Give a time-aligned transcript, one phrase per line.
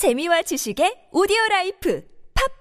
[0.00, 2.02] 재미와 지식의 오디오 life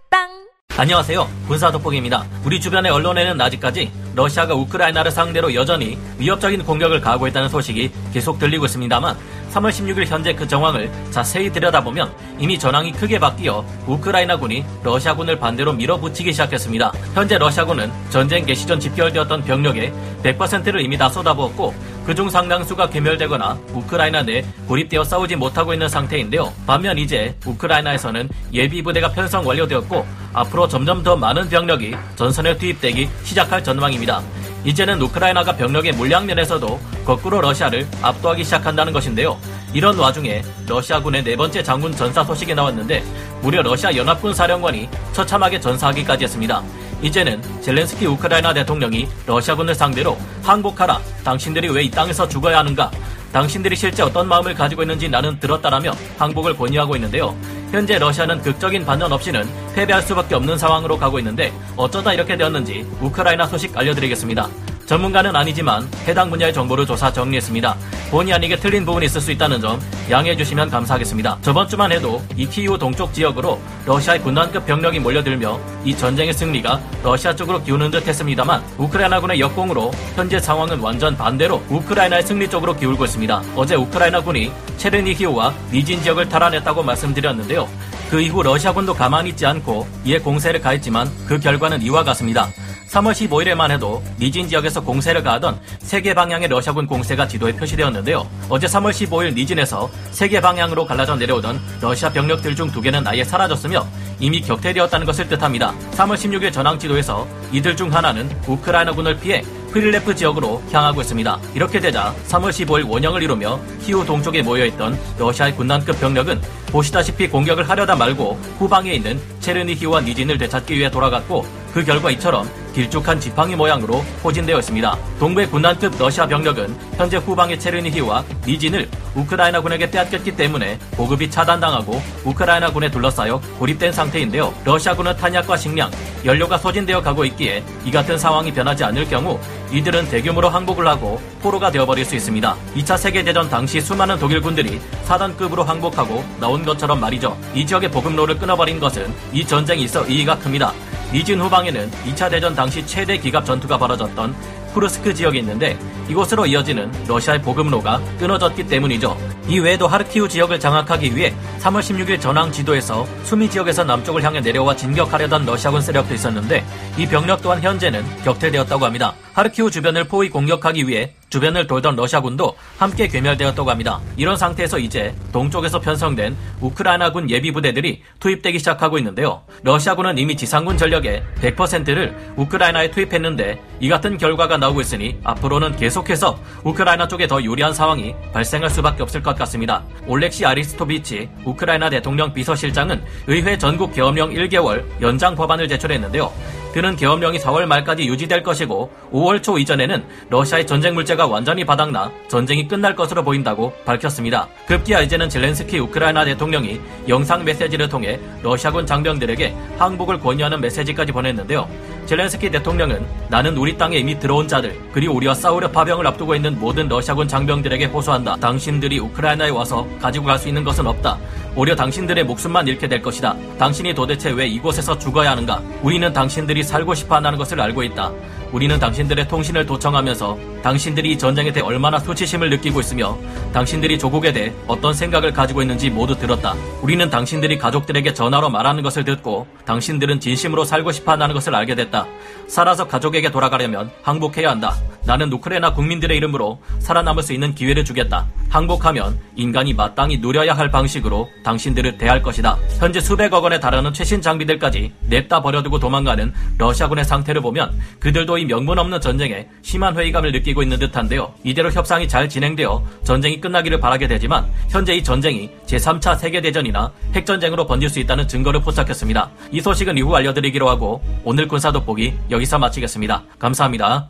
[0.10, 0.28] 팟빵
[0.76, 1.26] 안녕하세요.
[1.48, 2.26] 군사 돋보기입니다.
[2.44, 8.66] 우리 주변의 언론에는 아직까지 러시아가 우크라이나를 상대로 여전히 위협적인 공격을 가하고 있다는 소식이 계속 들리고
[8.66, 9.16] 있습니다만
[9.54, 16.34] 3월 16일 현재 그 정황을 자세히 들여다보면 이미 전황이 크게 바뀌어 우크라이나군이 러시아군을 반대로 밀어붙이기
[16.34, 16.92] 시작했습니다.
[17.14, 19.94] 현재 러시아군은 전쟁 개시 전 집결되었던 병력의
[20.24, 21.74] 100%를 이미 다 쏟아부었고
[22.10, 26.52] 그중 상당수가 괴멸되거나 우크라이나 내 고립되어 싸우지 못하고 있는 상태인데요.
[26.66, 33.64] 반면 이제 우크라이나에서는 예비 부대가 편성 완료되었고 앞으로 점점 더 많은 병력이 전선에 투입되기 시작할
[33.64, 34.24] 전망입니다.
[34.66, 39.38] 이제는 우크라이나가 병력의 물량 면에서도 거꾸로 러시아를 압도하기 시작한다는 것인데요.
[39.72, 43.04] 이런 와중에 러시아군의 네 번째 장군 전사 소식이 나왔는데
[43.44, 46.64] 무려 러시아 연합군 사령관이 처참하게 전사하기까지 했습니다.
[47.02, 51.00] 이제는 젤렌스키 우크라이나 대통령이 러시아군을 상대로 항복하라.
[51.24, 52.92] 당신들이 왜 이 땅에서 죽어야 하는가?
[53.32, 57.36] 당신들이 실제 어떤 마음을 가지고 있는지 나는 들었다라며 항복을 권유하고 있는데요.
[57.72, 63.46] 현재 러시아는 극적인 반전 없이는 패배할 수밖에 없는 상황으로 가고 있는데 어쩌다 이렇게 되었는지 우크라이나
[63.46, 64.50] 소식 알려드리겠습니다.
[64.90, 67.76] 전문가는 아니지만 해당 분야의 정보를 조사 정리했습니다.
[68.10, 69.80] 본의 아니게 틀린 부분이 있을 수 있다는 점
[70.10, 71.38] 양해해 주시면 감사하겠습니다.
[71.44, 77.36] 저번 주만 해도 이 키이우 동쪽 지역으로 러시아의 군단급 병력이 몰려들며 이 전쟁의 승리가 러시아
[77.36, 83.44] 쪽으로 기우는 듯 했습니다만 우크라이나군의 역공으로 현재 상황은 완전 반대로 우크라이나의 승리 쪽으로 기울고 있습니다.
[83.56, 87.70] 어제 우크라이나군이 체르니히우와 니진 지역을 탈환했다고 말씀드렸는데요.
[88.10, 92.50] 그 이후 러시아군도 가만히 있지 않고 이에 공세를 가했지만 그 결과는 이와 같습니다.
[92.90, 98.28] 3월 15일에만 해도 니진 지역에서 공세를 가하던 세계 방향의 러시아군 공세가 지도에 표시되었는데요.
[98.50, 103.86] 어제 3월 15일 니진에서 세계 방향으로 갈라져 내려오던 러시아 병력들 중 두 개는 아예 사라졌으며
[104.20, 105.74] 이미 격퇴되었다는 것을 뜻합니다.
[105.94, 111.40] 3월 16일 전황 지도에서 이들 중 하나는 우크라이나군을 피해 프릴레프 지역으로 향하고 있습니다.
[111.56, 117.96] 이렇게 되자 3월 15일 원형을 이루며 키우 동쪽에 모여있던 러시아의 군단급 병력은 보시다시피 공격을 하려다
[117.96, 124.60] 말고 후방에 있는 체르니히와 니진을 되찾기 위해 돌아갔고 그 결과 이처럼 길쭉한 지팡이 모양으로 포진되어
[124.60, 124.98] 있습니다.
[125.20, 133.42] 동부의 군단급 러시아 병력은 현재 후방의 체르니히와 니진을 우크라이나군에게 빼앗겼기 때문에 보급이 차단당하고 우크라이나군에 둘러싸여
[133.58, 134.54] 고립된 상태인데요.
[134.64, 135.92] 러시아군은 탄약과 식량,
[136.24, 139.40] 연료가 소진되어 가고 있기에 이 같은 상황이 변하지 않을 경우
[139.72, 142.56] 이들은 대규모로 항복을 하고 포로가 되어버릴 수 있습니다.
[142.76, 147.38] 2차 세계대전 당시 수많은 독일군들이 사단급으로 항복하고 나온 것처럼 말이죠.
[147.54, 150.74] 이 지역의 보급로를 끊어버린 것은 이 전쟁이 있어 이의가 큽니다.
[151.12, 154.36] 니진 후방에는 2차 대전 당시 최대 기갑 전투가 벌어졌던
[154.74, 155.78] 쿠르스크 지역이 있는데
[156.08, 159.18] 이곳으로 이어지는 러시아의 보급로가 끊어졌기 때문이죠.
[159.48, 164.76] 이 외에도 하르키우 지역을 장악하기 위해 3월 16일 전황 지도에서 수미 지역에서 남쪽을 향해 내려와
[164.76, 166.66] 진격하려던 러시아군 세력도 있었는데
[166.98, 169.14] 이 병력 또한 현재는 격퇴되었다고 합니다.
[169.34, 174.00] 하르키우 주변을 포위 공격하기 위해 주변을 돌던 러시아군도 함께 괴멸되었다고 합니다.
[174.18, 179.44] 이런 상태에서 이제 동쪽에서 편성된 우크라이나군 예비 부대들이 투입되기 시작하고 있는데요.
[179.64, 187.08] 러시아군은 이미 지상군 전력의 100%를 우크라이나에 투입했는데 이 같은 결과가 나오고 있으니 앞으로는 계속해서 우크라이나
[187.08, 189.84] 쪽에 더 유리한 상황이 발생할 수밖에 없을 것 같습니다.
[190.08, 196.32] 올렉시 아리스토비치 우크라이나 대통령 비서실장은 의회 전국 계엄령 1개월 연장 법안을 제출했는데요.
[196.74, 202.68] 그는 계엄령이 4월 말까지 유지될 것이고 5월 초 이전에는 러시아의 전쟁 물자가 완전히 바닥나 전쟁이
[202.68, 204.48] 끝날 것으로 보인다고 밝혔습니다.
[204.68, 211.68] 급기야 이제는 젤렌스키 우크라이나 대통령이 영상 메시지를 통해 러시아군 장병들에게 항복을 권유하는 메시지까지 보냈는데요.
[212.06, 216.88] 젤렌스키 대통령은 나는 우리 땅에 이미 들어온 자들 그리고 우리와 싸우려 파병을 앞두고 있는 모든
[216.88, 218.38] 러시아군 장병들에게 호소한다.
[218.38, 221.18] 당신들이 우크라이나에 와서 가지고 갈 수 있는 것은 없다.
[221.60, 223.36] 오히려 당신들의 목숨만 잃게 될 것이다.
[223.58, 225.62] 당신이 도대체 왜 이곳에서 죽어야 하는가?
[225.82, 228.14] 우리는 당신들이 살고 싶어 한다는 것을 알고 있다.
[228.54, 233.18] 우리는 당신들의 통신을 도청하면서 당신들이 이 전쟁에 대해 얼마나 수치심을 느끼고 있으며
[233.52, 236.56] 당신들이 조국에 대해 어떤 생각을 가지고 있는지 모두 들었다.
[236.82, 242.08] 우리는 당신들이 가족들에게 전화로 말하는 것을 듣고 당신들은 진심으로 살고 싶어 한다는 것을 알게 됐다.
[242.48, 244.76] 살아서 가족에게 돌아가려면 항복해야 한다.
[245.06, 248.28] 나는 우크라이나 국민들의 이름으로 살아남을 수 있는 기회를 주겠다.
[248.50, 252.58] 항복하면 인간이 마땅히 누려야 할 방식으로 당신들을 대할 것이다.
[252.80, 258.80] 현재 수백억 원에 달하는 최신 장비들까지 냅다 버려두고 도망가는 러시아군의 상태를 보면 그들도 이 명분
[258.80, 261.34] 없는 전쟁에 심한 회의감을 느끼고 있는 듯한데요.
[261.44, 267.90] 이대로 협상이 잘 진행되어 전쟁이 끝나기를 바라게 되지만 현재 이 전쟁이 제3차 세계대전이나 핵전쟁으로 번질
[267.90, 269.30] 수 있다는 증거를 포착했습니다.
[269.52, 273.24] 이 소식은 이후 알려드리기로 하고 오늘 군사 돋보기 여기서 마치겠습니다.
[273.38, 274.10] 감사합니다.